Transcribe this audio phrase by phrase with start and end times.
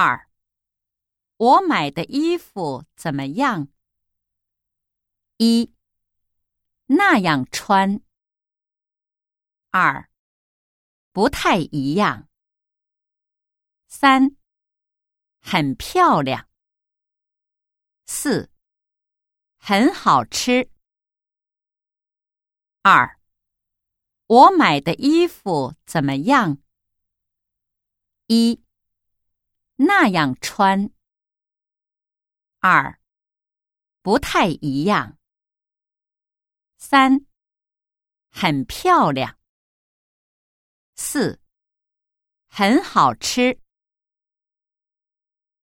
[0.00, 0.30] 二，
[1.38, 3.66] 我买的衣服怎么样？
[5.38, 5.74] 一，
[6.86, 8.00] 那样穿。
[9.70, 10.08] 二，
[11.10, 12.28] 不太一样。
[13.88, 14.36] 三，
[15.40, 16.48] 很漂亮。
[18.06, 18.52] 四，
[19.56, 20.70] 很好吃。
[22.82, 23.18] 二，
[24.28, 26.58] 我买的衣服怎么样？
[28.28, 28.62] 一，
[29.80, 30.90] 那样穿。
[32.58, 32.98] 二，
[34.02, 35.16] 不太一样。
[36.78, 37.26] 三，
[38.28, 39.38] 很漂亮。
[40.96, 41.40] 四，
[42.48, 43.60] 很好吃。